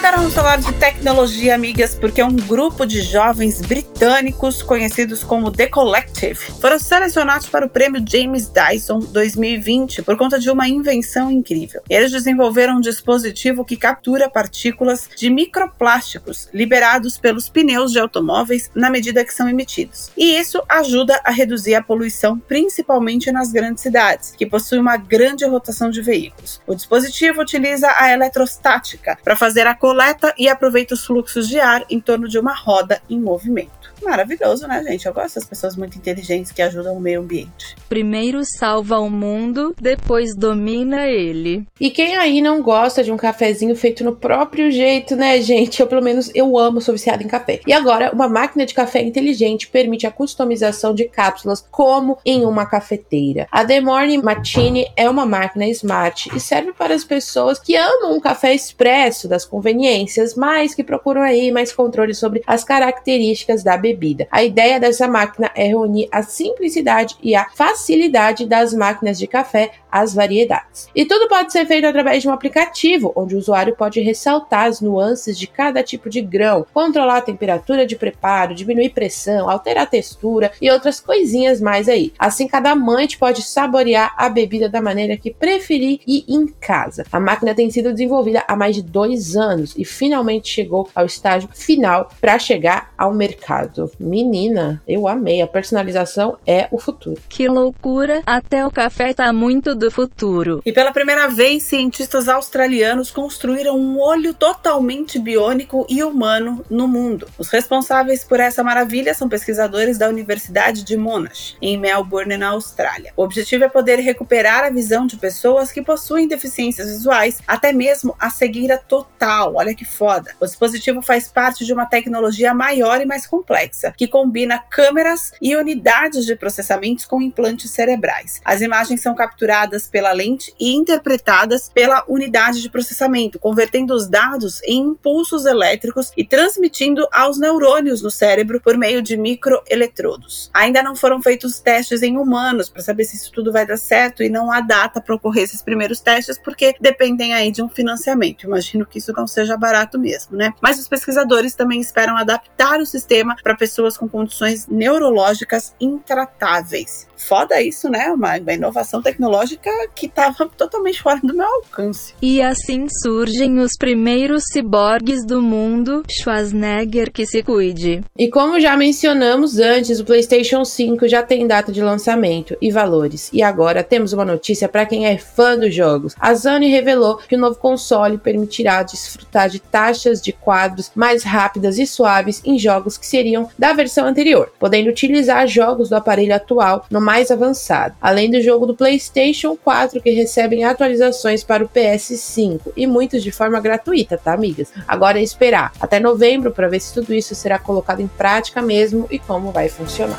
Agora 0.00 0.16
vamos 0.16 0.32
falar 0.32 0.56
de 0.56 0.72
tecnologia, 0.72 1.54
amigas, 1.54 1.94
porque 1.94 2.22
um 2.22 2.34
grupo 2.34 2.86
de 2.86 3.02
jovens 3.02 3.60
britânicos, 3.60 4.62
conhecidos 4.62 5.22
como 5.22 5.50
The 5.50 5.66
Collective, 5.66 6.38
foram 6.58 6.78
selecionados 6.78 7.46
para 7.50 7.66
o 7.66 7.68
prêmio 7.68 8.02
James 8.08 8.48
Dyson 8.48 9.00
2020 9.00 10.00
por 10.00 10.16
conta 10.16 10.38
de 10.38 10.50
uma 10.50 10.66
invenção 10.66 11.30
incrível. 11.30 11.82
Eles 11.86 12.10
desenvolveram 12.10 12.78
um 12.78 12.80
dispositivo 12.80 13.62
que 13.62 13.76
captura 13.76 14.30
partículas 14.30 15.06
de 15.14 15.28
microplásticos 15.28 16.48
liberados 16.54 17.18
pelos 17.18 17.50
pneus 17.50 17.92
de 17.92 17.98
automóveis 17.98 18.70
na 18.74 18.88
medida 18.88 19.22
que 19.22 19.34
são 19.34 19.50
emitidos. 19.50 20.10
E 20.16 20.34
isso 20.38 20.62
ajuda 20.66 21.20
a 21.22 21.30
reduzir 21.30 21.74
a 21.74 21.82
poluição, 21.82 22.38
principalmente 22.38 23.30
nas 23.30 23.52
grandes 23.52 23.82
cidades, 23.82 24.34
que 24.34 24.46
possuem 24.46 24.80
uma 24.80 24.96
grande 24.96 25.44
rotação 25.44 25.90
de 25.90 26.00
veículos. 26.00 26.58
O 26.66 26.74
dispositivo 26.74 27.42
utiliza 27.42 27.92
a 27.98 28.10
eletrostática 28.10 29.18
para 29.22 29.36
fazer 29.36 29.66
a 29.66 29.74
coleta 29.90 30.32
e 30.38 30.48
aproveita 30.48 30.94
os 30.94 31.04
fluxos 31.04 31.48
de 31.48 31.58
ar 31.58 31.84
em 31.90 31.98
torno 31.98 32.28
de 32.28 32.38
uma 32.38 32.54
roda 32.54 33.02
em 33.10 33.18
movimento 33.18 33.79
maravilhoso, 34.02 34.66
né, 34.66 34.82
gente? 34.82 35.06
Eu 35.06 35.14
gosto 35.14 35.36
das 35.36 35.44
pessoas 35.44 35.76
muito 35.76 35.96
inteligentes 35.96 36.52
que 36.52 36.62
ajudam 36.62 36.96
o 36.96 37.00
meio 37.00 37.20
ambiente. 37.20 37.76
Primeiro 37.88 38.42
salva 38.44 38.98
o 38.98 39.10
mundo, 39.10 39.74
depois 39.80 40.34
domina 40.34 41.06
ele. 41.06 41.66
E 41.80 41.90
quem 41.90 42.16
aí 42.16 42.40
não 42.40 42.62
gosta 42.62 43.02
de 43.02 43.12
um 43.12 43.16
cafezinho 43.16 43.74
feito 43.76 44.04
no 44.04 44.14
próprio 44.16 44.70
jeito, 44.70 45.16
né, 45.16 45.40
gente? 45.40 45.80
Eu, 45.80 45.86
pelo 45.86 46.02
menos, 46.02 46.30
eu 46.34 46.58
amo, 46.58 46.80
sou 46.80 46.94
viciada 46.94 47.22
em 47.22 47.28
café. 47.28 47.60
E 47.66 47.72
agora, 47.72 48.10
uma 48.12 48.28
máquina 48.28 48.66
de 48.66 48.74
café 48.74 49.02
inteligente 49.02 49.68
permite 49.68 50.06
a 50.06 50.10
customização 50.10 50.94
de 50.94 51.04
cápsulas 51.04 51.64
como 51.70 52.18
em 52.24 52.44
uma 52.44 52.66
cafeteira. 52.66 53.46
A 53.50 53.64
The 53.64 53.80
Morning 53.80 54.22
Machine 54.22 54.86
é 54.96 55.08
uma 55.08 55.26
máquina 55.26 55.66
smart 55.68 56.30
e 56.34 56.40
serve 56.40 56.72
para 56.72 56.94
as 56.94 57.04
pessoas 57.04 57.58
que 57.58 57.76
amam 57.76 58.16
um 58.16 58.20
café 58.20 58.54
expresso 58.54 59.28
das 59.28 59.44
conveniências, 59.44 60.34
mas 60.34 60.74
que 60.74 60.84
procuram 60.84 61.22
aí 61.22 61.50
mais 61.52 61.72
controle 61.72 62.14
sobre 62.14 62.42
as 62.46 62.64
características 62.64 63.62
da 63.62 63.76
bebida 63.76 63.89
bebida. 63.90 64.28
A 64.30 64.42
ideia 64.42 64.78
dessa 64.78 65.08
máquina 65.08 65.50
é 65.54 65.66
reunir 65.66 66.08
a 66.12 66.22
simplicidade 66.22 67.16
e 67.22 67.34
a 67.34 67.48
facilidade 67.54 68.46
das 68.46 68.72
máquinas 68.72 69.18
de 69.18 69.26
café 69.26 69.72
às 69.90 70.14
variedades. 70.14 70.88
E 70.94 71.04
tudo 71.04 71.28
pode 71.28 71.52
ser 71.52 71.66
feito 71.66 71.86
através 71.86 72.22
de 72.22 72.28
um 72.28 72.32
aplicativo, 72.32 73.12
onde 73.16 73.34
o 73.34 73.38
usuário 73.38 73.74
pode 73.74 74.00
ressaltar 74.00 74.66
as 74.66 74.80
nuances 74.80 75.38
de 75.38 75.46
cada 75.46 75.82
tipo 75.82 76.08
de 76.08 76.20
grão, 76.20 76.66
controlar 76.72 77.18
a 77.18 77.22
temperatura 77.22 77.86
de 77.86 77.96
preparo, 77.96 78.54
diminuir 78.54 78.90
pressão, 78.90 79.50
alterar 79.50 79.84
a 79.84 79.86
textura 79.86 80.52
e 80.60 80.70
outras 80.70 81.00
coisinhas 81.00 81.60
mais 81.60 81.88
aí. 81.88 82.12
Assim, 82.18 82.46
cada 82.46 82.70
amante 82.70 83.18
pode 83.18 83.42
saborear 83.42 84.14
a 84.16 84.28
bebida 84.28 84.68
da 84.68 84.80
maneira 84.80 85.16
que 85.16 85.30
preferir 85.30 86.00
e 86.06 86.24
em 86.28 86.46
casa. 86.46 87.04
A 87.10 87.18
máquina 87.18 87.54
tem 87.54 87.70
sido 87.70 87.92
desenvolvida 87.92 88.44
há 88.46 88.54
mais 88.54 88.76
de 88.76 88.82
dois 88.82 89.36
anos 89.36 89.74
e 89.76 89.84
finalmente 89.84 90.48
chegou 90.48 90.88
ao 90.94 91.06
estágio 91.06 91.48
final 91.52 92.10
para 92.20 92.38
chegar 92.38 92.92
ao 92.96 93.12
mercado. 93.12 93.79
Menina, 93.98 94.82
eu 94.86 95.06
amei. 95.06 95.40
A 95.40 95.46
personalização 95.46 96.36
é 96.46 96.68
o 96.70 96.78
futuro. 96.78 97.20
Que 97.28 97.48
loucura! 97.48 98.22
Até 98.26 98.66
o 98.66 98.70
café 98.70 99.14
tá 99.14 99.32
muito 99.32 99.74
do 99.74 99.90
futuro. 99.90 100.60
E 100.66 100.72
pela 100.72 100.92
primeira 100.92 101.28
vez, 101.28 101.62
cientistas 101.62 102.28
australianos 102.28 103.10
construíram 103.10 103.78
um 103.78 104.00
olho 104.00 104.34
totalmente 104.34 105.18
biônico 105.18 105.86
e 105.88 106.02
humano 106.02 106.64
no 106.68 106.88
mundo. 106.88 107.28
Os 107.38 107.48
responsáveis 107.48 108.24
por 108.24 108.40
essa 108.40 108.62
maravilha 108.64 109.14
são 109.14 109.28
pesquisadores 109.28 109.96
da 109.98 110.08
Universidade 110.08 110.82
de 110.82 110.96
Monash, 110.96 111.56
em 111.62 111.78
Melbourne, 111.78 112.36
na 112.36 112.48
Austrália. 112.48 113.12
O 113.16 113.22
objetivo 113.22 113.64
é 113.64 113.68
poder 113.68 114.00
recuperar 114.00 114.64
a 114.64 114.70
visão 114.70 115.06
de 115.06 115.16
pessoas 115.16 115.70
que 115.70 115.82
possuem 115.82 116.26
deficiências 116.26 116.90
visuais, 116.90 117.40
até 117.46 117.72
mesmo 117.72 118.14
a 118.18 118.30
cegueira 118.30 118.76
total. 118.76 119.54
Olha 119.56 119.74
que 119.74 119.84
foda. 119.84 120.32
O 120.40 120.46
dispositivo 120.46 121.00
faz 121.02 121.28
parte 121.28 121.64
de 121.64 121.72
uma 121.72 121.86
tecnologia 121.86 122.52
maior 122.52 123.00
e 123.00 123.06
mais 123.06 123.26
complexa 123.26 123.69
complexa, 123.70 123.94
que 123.96 124.08
combina 124.08 124.58
câmeras 124.58 125.32
e 125.40 125.56
unidades 125.56 126.26
de 126.26 126.34
processamento 126.34 127.08
com 127.08 127.22
implantes 127.22 127.70
cerebrais. 127.70 128.40
As 128.44 128.60
imagens 128.60 129.00
são 129.00 129.14
capturadas 129.14 129.86
pela 129.86 130.12
lente 130.12 130.52
e 130.58 130.74
interpretadas 130.74 131.70
pela 131.72 132.04
unidade 132.08 132.60
de 132.60 132.70
processamento, 132.70 133.38
convertendo 133.38 133.94
os 133.94 134.08
dados 134.08 134.62
em 134.64 134.80
impulsos 134.80 135.46
elétricos 135.46 136.12
e 136.16 136.24
transmitindo 136.24 137.06
aos 137.12 137.38
neurônios 137.38 138.02
no 138.02 138.10
cérebro 138.10 138.60
por 138.60 138.76
meio 138.76 139.00
de 139.02 139.16
microeletrodos. 139.16 140.50
Ainda 140.52 140.82
não 140.82 140.96
foram 140.96 141.22
feitos 141.22 141.60
testes 141.60 142.02
em 142.02 142.16
humanos 142.16 142.68
para 142.68 142.82
saber 142.82 143.04
se 143.04 143.16
isso 143.16 143.32
tudo 143.32 143.52
vai 143.52 143.66
dar 143.66 143.76
certo 143.76 144.22
e 144.22 144.28
não 144.28 144.50
há 144.50 144.60
data 144.60 145.00
para 145.00 145.14
ocorrer 145.14 145.44
esses 145.44 145.62
primeiros 145.62 146.00
testes 146.00 146.38
porque 146.38 146.74
dependem 146.80 147.34
aí 147.34 147.50
de 147.50 147.62
um 147.62 147.68
financiamento. 147.68 148.46
Imagino 148.46 148.86
que 148.86 148.98
isso 148.98 149.12
não 149.12 149.26
seja 149.26 149.56
barato 149.56 149.98
mesmo, 149.98 150.36
né? 150.36 150.52
Mas 150.60 150.78
os 150.78 150.88
pesquisadores 150.88 151.54
também 151.54 151.80
esperam 151.80 152.16
adaptar 152.16 152.80
o 152.80 152.86
sistema 152.86 153.36
para 153.42 153.56
pessoas 153.60 153.98
com 153.98 154.08
condições 154.08 154.66
neurológicas 154.66 155.74
intratáveis. 155.78 157.06
Foda 157.14 157.60
isso, 157.60 157.90
né? 157.90 158.08
Uma, 158.08 158.38
uma 158.38 158.52
inovação 158.54 159.02
tecnológica 159.02 159.70
que 159.94 160.06
estava 160.06 160.48
totalmente 160.56 161.02
fora 161.02 161.20
do 161.22 161.34
meu 161.34 161.46
alcance. 161.46 162.14
E 162.22 162.40
assim 162.40 162.86
surgem 162.88 163.58
os 163.58 163.76
primeiros 163.76 164.44
ciborgues 164.50 165.26
do 165.26 165.42
mundo. 165.42 166.02
Schwarzenegger 166.10 167.12
que 167.12 167.26
se 167.26 167.42
cuide. 167.42 168.02
E 168.18 168.28
como 168.28 168.58
já 168.58 168.74
mencionamos 168.74 169.58
antes, 169.58 170.00
o 170.00 170.04
PlayStation 170.04 170.64
5 170.64 171.06
já 171.06 171.22
tem 171.22 171.46
data 171.46 171.70
de 171.70 171.82
lançamento 171.82 172.56
e 172.60 172.70
valores. 172.70 173.28
E 173.34 173.42
agora 173.42 173.84
temos 173.84 174.14
uma 174.14 174.24
notícia 174.24 174.66
para 174.66 174.86
quem 174.86 175.06
é 175.06 175.18
fã 175.18 175.58
dos 175.58 175.74
jogos. 175.74 176.14
A 176.18 176.34
Sony 176.34 176.68
revelou 176.68 177.18
que 177.18 177.36
o 177.36 177.38
novo 177.38 177.58
console 177.58 178.16
permitirá 178.16 178.82
desfrutar 178.82 179.50
de 179.50 179.60
taxas 179.60 180.22
de 180.22 180.32
quadros 180.32 180.90
mais 180.94 181.22
rápidas 181.22 181.78
e 181.78 181.86
suaves 181.86 182.40
em 182.46 182.58
jogos 182.58 182.96
que 182.96 183.06
seriam 183.06 183.39
da 183.58 183.72
versão 183.72 184.06
anterior, 184.06 184.52
podendo 184.58 184.90
utilizar 184.90 185.46
jogos 185.46 185.88
do 185.88 185.96
aparelho 185.96 186.34
atual 186.34 186.84
no 186.90 187.00
mais 187.00 187.30
avançado, 187.30 187.94
além 188.00 188.30
do 188.30 188.40
jogo 188.40 188.66
do 188.66 188.74
PlayStation 188.74 189.56
4 189.56 190.00
que 190.00 190.10
recebem 190.10 190.64
atualizações 190.64 191.44
para 191.44 191.64
o 191.64 191.68
PS5 191.68 192.72
e 192.76 192.86
muitos 192.86 193.22
de 193.22 193.30
forma 193.30 193.60
gratuita, 193.60 194.18
tá, 194.18 194.32
amigas? 194.32 194.72
Agora 194.86 195.18
é 195.18 195.22
esperar 195.22 195.72
até 195.80 196.00
novembro 196.00 196.50
para 196.50 196.68
ver 196.68 196.80
se 196.80 196.94
tudo 196.94 197.14
isso 197.14 197.34
será 197.34 197.58
colocado 197.58 198.00
em 198.00 198.08
prática 198.08 198.60
mesmo 198.62 199.06
e 199.10 199.18
como 199.18 199.50
vai 199.52 199.68
funcionar. 199.68 200.18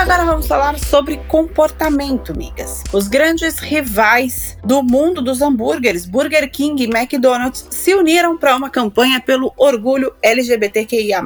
Agora 0.00 0.24
vamos 0.24 0.46
falar 0.46 0.78
sobre 0.78 1.18
comportamento, 1.28 2.34
migas. 2.34 2.82
Os 2.90 3.06
grandes 3.06 3.58
rivais 3.58 4.56
do 4.64 4.82
mundo 4.82 5.20
dos 5.20 5.42
hambúrgueres, 5.42 6.06
Burger 6.06 6.50
King 6.50 6.82
e 6.82 6.86
McDonald's, 6.86 7.66
se 7.70 7.94
uniram 7.94 8.38
para 8.38 8.56
uma 8.56 8.70
campanha 8.70 9.20
pelo 9.20 9.52
orgulho 9.58 10.14
LGBTQIA. 10.22 11.20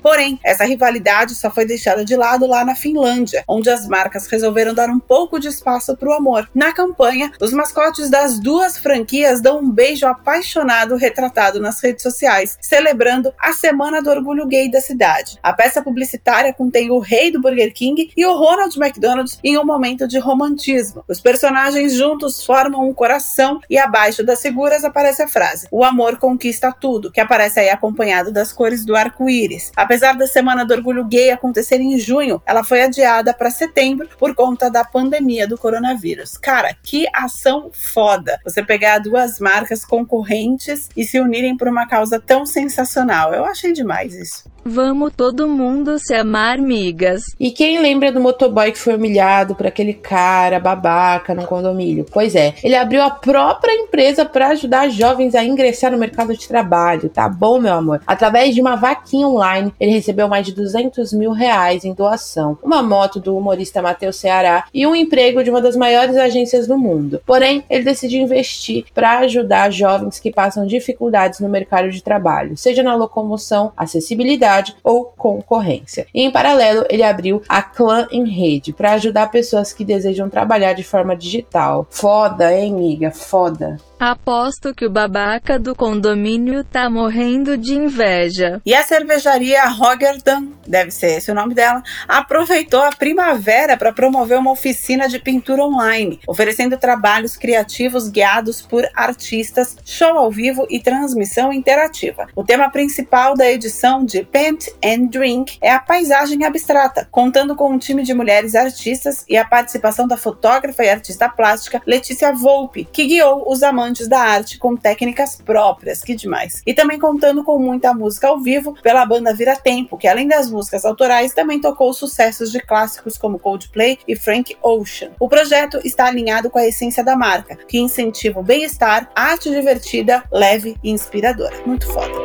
Porém, 0.00 0.38
essa 0.44 0.64
rivalidade 0.64 1.34
só 1.34 1.50
foi 1.50 1.64
deixada 1.64 2.04
de 2.04 2.14
lado 2.14 2.46
lá 2.46 2.64
na 2.64 2.76
Finlândia, 2.76 3.42
onde 3.48 3.68
as 3.68 3.88
marcas 3.88 4.28
resolveram 4.28 4.74
dar 4.74 4.90
um 4.90 5.00
pouco 5.00 5.40
de 5.40 5.48
espaço 5.48 5.96
para 5.96 6.08
o 6.08 6.12
amor. 6.12 6.48
Na 6.54 6.72
campanha, 6.72 7.32
os 7.40 7.52
mascotes 7.52 8.08
das 8.08 8.38
duas 8.38 8.78
franquias 8.78 9.40
dão 9.40 9.58
um 9.58 9.72
beijo 9.72 10.06
apaixonado 10.06 10.94
retratado 10.94 11.58
nas 11.58 11.82
redes 11.82 12.04
sociais, 12.04 12.56
celebrando 12.60 13.34
a 13.40 13.52
Semana 13.52 14.00
do 14.00 14.08
Orgulho 14.08 14.46
Gay 14.46 14.70
da 14.70 14.80
cidade. 14.80 15.36
A 15.42 15.52
peça 15.52 15.82
publicitária 15.82 16.54
contém 16.54 16.92
o 16.92 17.00
rei 17.00 17.32
do 17.32 17.40
Burger 17.40 17.74
King 17.74 18.08
e 18.20 18.26
o 18.26 18.36
Ronald 18.36 18.78
McDonald 18.78 19.32
em 19.42 19.56
um 19.56 19.64
momento 19.64 20.06
de 20.06 20.18
romantismo. 20.18 21.02
Os 21.08 21.18
personagens 21.18 21.94
juntos 21.94 22.44
formam 22.44 22.86
um 22.86 22.92
coração 22.92 23.60
e 23.70 23.78
abaixo 23.78 24.22
das 24.22 24.42
figuras 24.42 24.84
aparece 24.84 25.22
a 25.22 25.28
frase: 25.28 25.66
O 25.70 25.82
amor 25.82 26.18
conquista 26.18 26.70
tudo, 26.70 27.10
que 27.10 27.18
aparece 27.18 27.60
aí 27.60 27.70
acompanhado 27.70 28.30
das 28.30 28.52
cores 28.52 28.84
do 28.84 28.94
arco-íris. 28.94 29.72
Apesar 29.74 30.18
da 30.18 30.26
Semana 30.26 30.66
do 30.66 30.74
Orgulho 30.74 31.06
Gay 31.06 31.30
acontecer 31.30 31.80
em 31.80 31.98
junho, 31.98 32.42
ela 32.44 32.62
foi 32.62 32.82
adiada 32.82 33.32
para 33.32 33.50
setembro 33.50 34.06
por 34.18 34.34
conta 34.34 34.70
da 34.70 34.84
pandemia 34.84 35.48
do 35.48 35.56
coronavírus. 35.56 36.36
Cara, 36.36 36.76
que 36.82 37.06
ação 37.14 37.70
foda! 37.72 38.38
Você 38.44 38.62
pegar 38.62 38.98
duas 38.98 39.40
marcas 39.40 39.82
concorrentes 39.82 40.90
e 40.94 41.04
se 41.04 41.18
unirem 41.18 41.56
por 41.56 41.68
uma 41.68 41.88
causa 41.88 42.20
tão 42.20 42.44
sensacional. 42.44 43.32
Eu 43.32 43.46
achei 43.46 43.72
demais 43.72 44.14
isso. 44.14 44.50
Vamos 44.64 45.12
todo 45.16 45.48
mundo 45.48 45.98
se 45.98 46.14
amar, 46.14 46.58
migas. 46.58 47.34
E 47.40 47.50
quem 47.50 47.80
lembra 47.80 48.09
do 48.10 48.20
motoboy 48.20 48.72
que 48.72 48.78
foi 48.78 48.94
humilhado 48.94 49.54
por 49.54 49.66
aquele 49.66 49.94
cara 49.94 50.60
babaca 50.60 51.34
no 51.34 51.46
condomínio? 51.46 52.06
Pois 52.10 52.34
é, 52.34 52.54
ele 52.62 52.74
abriu 52.74 53.02
a 53.02 53.10
própria 53.10 53.72
empresa 53.72 54.24
para 54.24 54.48
ajudar 54.48 54.88
jovens 54.88 55.34
a 55.34 55.44
ingressar 55.44 55.90
no 55.90 55.98
mercado 55.98 56.36
de 56.36 56.46
trabalho, 56.46 57.08
tá 57.08 57.28
bom, 57.28 57.58
meu 57.58 57.74
amor? 57.74 58.00
Através 58.06 58.54
de 58.54 58.60
uma 58.60 58.76
vaquinha 58.76 59.26
online, 59.26 59.72
ele 59.78 59.92
recebeu 59.92 60.28
mais 60.28 60.46
de 60.46 60.52
200 60.52 61.12
mil 61.12 61.32
reais 61.32 61.84
em 61.84 61.94
doação, 61.94 62.58
uma 62.62 62.82
moto 62.82 63.20
do 63.20 63.36
humorista 63.36 63.82
Matheus 63.82 64.16
Ceará 64.16 64.64
e 64.72 64.86
um 64.86 64.94
emprego 64.94 65.42
de 65.42 65.50
uma 65.50 65.60
das 65.60 65.76
maiores 65.76 66.16
agências 66.16 66.66
do 66.66 66.78
mundo. 66.78 67.20
Porém, 67.26 67.64
ele 67.68 67.84
decidiu 67.84 68.22
investir 68.22 68.84
para 68.94 69.18
ajudar 69.20 69.70
jovens 69.70 70.18
que 70.18 70.30
passam 70.30 70.66
dificuldades 70.66 71.40
no 71.40 71.48
mercado 71.48 71.90
de 71.90 72.02
trabalho, 72.02 72.56
seja 72.56 72.82
na 72.82 72.94
locomoção, 72.94 73.72
acessibilidade 73.76 74.76
ou 74.82 75.04
concorrência. 75.16 76.06
E, 76.14 76.22
em 76.22 76.30
paralelo, 76.30 76.84
ele 76.88 77.02
abriu 77.02 77.42
a 77.48 77.62
Clã 77.62 77.99
em 78.10 78.28
rede 78.28 78.72
para 78.72 78.92
ajudar 78.92 79.30
pessoas 79.30 79.72
que 79.72 79.84
desejam 79.84 80.28
trabalhar 80.28 80.72
de 80.72 80.82
forma 80.82 81.16
digital. 81.16 81.86
Foda, 81.90 82.52
hein, 82.54 82.74
amiga? 82.74 83.10
Foda. 83.10 83.78
Aposto 84.00 84.74
que 84.74 84.86
o 84.86 84.90
babaca 84.90 85.58
do 85.58 85.74
condomínio 85.74 86.64
tá 86.64 86.88
morrendo 86.88 87.54
de 87.58 87.74
inveja. 87.74 88.58
E 88.64 88.74
a 88.74 88.82
cervejaria 88.82 89.62
Rotterdam, 89.68 90.54
deve 90.66 90.90
ser 90.90 91.18
esse 91.18 91.30
o 91.30 91.34
nome 91.34 91.52
dela, 91.52 91.82
aproveitou 92.08 92.80
a 92.80 92.92
primavera 92.92 93.76
para 93.76 93.92
promover 93.92 94.38
uma 94.38 94.52
oficina 94.52 95.06
de 95.06 95.18
pintura 95.18 95.62
online, 95.62 96.18
oferecendo 96.26 96.78
trabalhos 96.78 97.36
criativos 97.36 98.08
guiados 98.08 98.62
por 98.62 98.88
artistas, 98.96 99.76
show 99.84 100.16
ao 100.16 100.30
vivo 100.30 100.66
e 100.70 100.80
transmissão 100.80 101.52
interativa. 101.52 102.26
O 102.34 102.42
tema 102.42 102.70
principal 102.70 103.34
da 103.34 103.52
edição 103.52 104.02
de 104.02 104.24
Paint 104.24 104.68
and 104.82 105.08
Drink 105.10 105.58
é 105.60 105.70
a 105.70 105.78
paisagem 105.78 106.42
abstrata, 106.46 107.06
contando 107.10 107.54
com 107.54 107.70
um 107.70 107.78
time 107.78 108.02
de 108.02 108.14
mulheres 108.14 108.54
artistas 108.54 109.26
e 109.28 109.36
a 109.36 109.44
participação 109.44 110.08
da 110.08 110.16
fotógrafa 110.16 110.82
e 110.82 110.88
artista 110.88 111.28
plástica 111.28 111.82
Letícia 111.86 112.32
Volpe, 112.32 112.88
que 112.90 113.04
guiou 113.04 113.44
os 113.46 113.62
amantes 113.62 113.89
amantes 113.90 114.08
da 114.08 114.20
arte 114.20 114.58
com 114.58 114.76
técnicas 114.76 115.36
próprias, 115.36 116.02
que 116.02 116.14
demais. 116.14 116.62
E 116.64 116.72
também 116.72 116.98
contando 116.98 117.42
com 117.42 117.58
muita 117.58 117.92
música 117.92 118.28
ao 118.28 118.40
vivo 118.40 118.74
pela 118.82 119.04
banda 119.04 119.34
Vira 119.34 119.56
Tempo, 119.56 119.98
que 119.98 120.06
além 120.06 120.28
das 120.28 120.50
músicas 120.50 120.84
autorais 120.84 121.34
também 121.34 121.60
tocou 121.60 121.92
sucessos 121.92 122.52
de 122.52 122.60
clássicos 122.60 123.18
como 123.18 123.38
Coldplay 123.38 123.98
e 124.06 124.14
Frank 124.14 124.56
Ocean. 124.62 125.10
O 125.18 125.28
projeto 125.28 125.80
está 125.84 126.06
alinhado 126.06 126.48
com 126.50 126.58
a 126.58 126.66
essência 126.66 127.02
da 127.02 127.16
marca, 127.16 127.56
que 127.56 127.78
incentiva 127.78 128.40
o 128.40 128.44
bem-estar, 128.44 129.10
arte 129.14 129.50
divertida, 129.50 130.22
leve 130.30 130.76
e 130.82 130.90
inspiradora. 130.90 131.56
Muito 131.66 131.86
foda. 131.86 132.20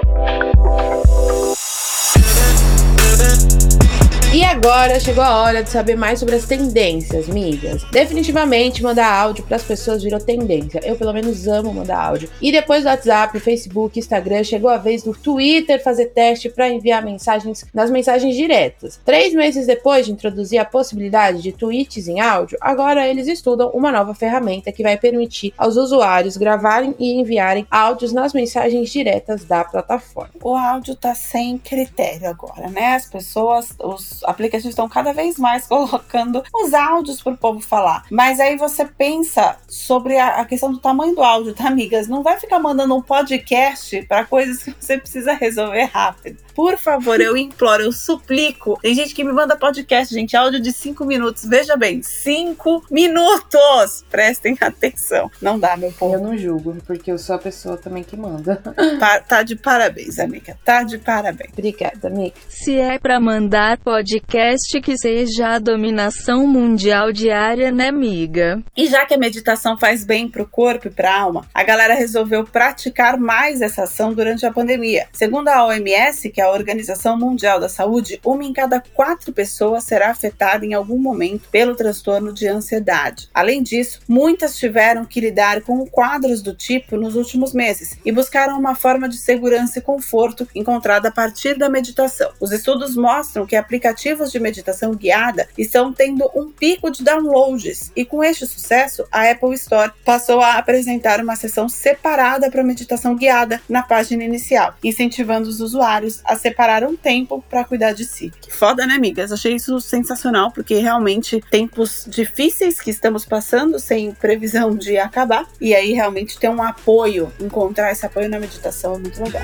E 4.36 4.44
agora 4.44 5.00
chegou 5.00 5.24
a 5.24 5.44
hora 5.44 5.64
de 5.64 5.70
saber 5.70 5.96
mais 5.96 6.20
sobre 6.20 6.36
as 6.36 6.46
tendências, 6.46 7.30
migas. 7.30 7.86
Definitivamente 7.90 8.84
mandar 8.84 9.10
áudio 9.10 9.46
para 9.46 9.56
as 9.56 9.64
pessoas 9.64 10.04
virou 10.04 10.20
tendência. 10.20 10.82
Eu 10.84 10.98
pelo 10.98 11.14
menos 11.14 11.48
amo 11.48 11.74
mandar 11.74 11.98
áudio. 11.98 12.30
E 12.42 12.52
depois 12.52 12.84
do 12.84 12.90
WhatsApp, 12.90 13.40
Facebook, 13.40 13.98
Instagram, 13.98 14.44
chegou 14.44 14.70
a 14.70 14.76
vez 14.76 15.04
do 15.04 15.14
Twitter 15.14 15.82
fazer 15.82 16.08
teste 16.08 16.50
para 16.50 16.70
enviar 16.70 17.02
mensagens 17.02 17.64
nas 17.74 17.90
mensagens 17.90 18.36
diretas. 18.36 19.00
Três 19.06 19.34
meses 19.34 19.68
depois 19.68 20.06
de 20.06 20.12
introduzir 20.12 20.60
a 20.60 20.66
possibilidade 20.66 21.42
de 21.42 21.54
tweets 21.54 22.10
em 22.10 22.20
áudio, 22.20 22.58
agora 22.60 23.08
eles 23.08 23.30
estudam 23.30 23.70
uma 23.70 23.90
nova 23.90 24.14
ferramenta 24.14 24.70
que 24.70 24.84
vai 24.84 24.98
permitir 24.98 25.54
aos 25.58 25.78
usuários 25.78 26.36
gravarem 26.36 26.94
e 27.00 27.14
enviarem 27.14 27.66
áudios 27.72 28.12
nas 28.12 28.34
mensagens 28.34 28.90
diretas 28.90 29.46
da 29.46 29.64
plataforma. 29.64 30.32
O 30.44 30.58
áudio 30.58 30.94
tá 30.94 31.16
sem 31.16 31.58
critério 31.58 32.28
agora, 32.28 32.68
né? 32.68 32.96
As 32.96 33.06
pessoas, 33.06 33.70
os 33.82 34.25
aplicativos 34.26 34.72
estão 34.72 34.90
cada 34.90 35.14
vez 35.14 35.38
mais 35.38 35.68
colocando 35.68 36.44
os 36.54 36.74
áudios 36.74 37.22
para 37.22 37.34
o 37.34 37.38
povo 37.38 37.62
falar. 37.62 38.06
Mas 38.12 38.40
aí 38.40 38.58
você 38.58 38.86
pensa 38.86 39.58
sobre 39.68 40.18
a, 40.18 40.42
a, 40.42 40.46
questão 40.46 40.72
do 40.72 40.80
tamanho 40.80 41.16
do 41.16 41.24
áudio, 41.24 41.54
tá, 41.54 41.68
amigas? 41.68 42.08
Não 42.08 42.24
vai 42.24 42.40
ficar 42.40 42.60
mandando 42.60 42.96
um 42.96 43.02
podcast 43.02 44.02
para 44.04 44.26
coisas 44.26 44.64
que 44.64 44.76
você 44.80 44.98
precisa 44.98 45.34
resolver 45.34 45.86
rápido. 45.86 46.45
Por 46.56 46.78
favor, 46.78 47.20
eu 47.20 47.36
imploro, 47.36 47.84
eu 47.84 47.92
suplico. 47.92 48.80
Tem 48.82 48.96
gente 48.96 49.14
que 49.14 49.26
me 49.26 49.34
manda 49.34 49.58
podcast, 49.58 50.14
gente, 50.14 50.38
áudio 50.38 50.62
de 50.62 50.72
cinco 50.72 51.04
minutos. 51.04 51.44
Veja 51.46 51.76
bem, 51.76 52.02
cinco 52.02 52.82
minutos! 52.90 54.06
Prestem 54.10 54.58
atenção. 54.62 55.30
Não 55.42 55.60
dá, 55.60 55.76
meu 55.76 55.92
povo. 55.92 56.16
Eu 56.16 56.22
não 56.22 56.38
julgo, 56.38 56.78
porque 56.88 57.12
eu 57.12 57.18
sou 57.18 57.36
a 57.36 57.40
pessoa 57.40 57.76
também 57.76 58.04
que 58.04 58.16
manda. 58.16 58.62
Tá, 59.00 59.20
tá 59.20 59.44
de 59.44 59.56
parabéns, 59.56 60.20
amiga. 60.20 60.58
Tá 60.64 60.84
de 60.84 60.98
parabéns. 60.98 61.52
Obrigada, 61.52 62.08
amiga. 62.08 62.36
Se 62.48 62.78
é 62.78 62.98
para 62.98 63.20
mandar 63.20 63.78
podcast 63.80 64.80
que 64.80 64.98
seja 64.98 65.56
a 65.56 65.60
dominação 65.60 66.48
mundial 66.48 67.12
diária, 67.12 67.72
né, 67.72 67.90
amiga? 67.90 68.64
E 68.78 68.88
já 68.88 69.06
que 69.06 69.14
a 69.14 69.18
meditação 69.18 69.78
faz 69.78 70.06
bem 70.06 70.30
pro 70.30 70.48
corpo 70.48 70.88
e 70.88 70.92
pra 70.92 71.20
alma, 71.20 71.46
a 71.54 71.64
galera 71.64 71.94
resolveu 71.94 72.46
praticar 72.46 73.18
mais 73.18 73.62
essa 73.62 73.84
ação 73.84 74.14
durante 74.14 74.46
a 74.46 74.54
pandemia. 74.54 75.08
Segundo 75.12 75.50
a 75.50 75.66
OMS, 75.66 76.30
que 76.30 76.40
é 76.40 76.45
a 76.46 76.52
Organização 76.52 77.18
Mundial 77.18 77.60
da 77.60 77.68
Saúde, 77.68 78.20
uma 78.24 78.44
em 78.44 78.54
cada 78.54 78.82
quatro 78.94 79.34
pessoas 79.34 79.84
será 79.84 80.12
afetada 80.12 80.66
em 80.66 80.74
algum 80.74 80.98
momento 80.98 81.50
pelo 81.50 81.76
transtorno 81.76 82.32
de 82.32 82.48
ansiedade. 82.48 83.30
Além 83.34 83.64
disso, 83.64 84.00
muitas 84.08 84.58
tiveram 84.58 85.06
que 85.06 85.20
lidar 85.20 85.62
com 85.62 85.86
quadros 85.88 86.42
do 86.42 86.54
tipo 86.54 86.98
nos 86.98 87.16
últimos 87.16 87.54
meses 87.54 87.98
e 88.06 88.12
buscaram 88.12 88.58
uma 88.58 88.76
forma 88.76 89.10
de 89.10 89.18
segurança 89.18 89.80
e 89.80 89.82
conforto 89.82 90.48
encontrada 90.54 91.10
a 91.10 91.12
partir 91.12 91.58
da 91.58 91.70
meditação. 91.70 92.32
Os 92.40 92.52
estudos 92.52 92.96
mostram 92.96 93.46
que 93.46 93.56
aplicativos 93.56 94.32
de 94.32 94.40
meditação 94.40 94.94
guiada 94.94 95.48
estão 95.58 95.92
tendo 95.92 96.30
um 96.36 96.52
pico 96.52 96.92
de 96.92 97.04
downloads 97.04 97.92
e 97.96 98.06
com 98.06 98.24
este 98.24 98.46
sucesso, 98.46 99.06
a 99.12 99.30
Apple 99.30 99.54
Store 99.56 99.92
passou 100.04 100.42
a 100.42 100.54
apresentar 100.54 101.20
uma 101.22 101.36
seção 101.36 101.68
separada 101.68 102.50
para 102.52 102.64
meditação 102.64 103.16
guiada 103.16 103.62
na 103.68 103.82
página 103.84 104.24
inicial, 104.24 104.76
incentivando 104.84 105.50
os 105.50 105.60
usuários 105.60 106.22
a 106.24 106.35
separar 106.36 106.84
um 106.84 106.96
tempo 106.96 107.44
para 107.50 107.64
cuidar 107.64 107.94
de 107.94 108.06
si. 108.06 108.32
Que 108.42 108.52
foda, 108.52 108.86
né, 108.86 108.96
amigas? 108.96 109.32
Achei 109.32 109.56
isso 109.56 109.80
sensacional, 109.80 110.52
porque 110.52 110.76
realmente 110.76 111.42
tempos 111.50 112.06
difíceis 112.08 112.80
que 112.80 112.90
estamos 112.90 113.26
passando, 113.26 113.80
sem 113.80 114.12
previsão 114.12 114.76
de 114.76 114.98
acabar, 114.98 115.48
e 115.60 115.74
aí 115.74 115.94
realmente 115.94 116.38
ter 116.38 116.50
um 116.50 116.62
apoio, 116.62 117.32
encontrar 117.40 117.92
esse 117.92 118.06
apoio 118.06 118.30
na 118.30 118.40
meditação 118.40 118.96
é 118.96 118.98
muito 119.00 119.24
legal. 119.24 119.44